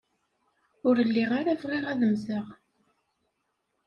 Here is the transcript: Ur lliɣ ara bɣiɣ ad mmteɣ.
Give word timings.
Ur 0.87 0.95
lliɣ 1.07 1.29
ara 1.39 1.59
bɣiɣ 1.61 1.85
ad 1.91 2.01
mmteɣ. 2.09 2.45